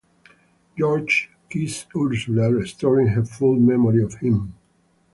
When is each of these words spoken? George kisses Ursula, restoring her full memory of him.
George 0.75 1.29
kisses 1.47 1.85
Ursula, 1.95 2.51
restoring 2.51 3.09
her 3.09 3.23
full 3.23 3.57
memory 3.59 4.01
of 4.01 4.15
him. 4.15 4.55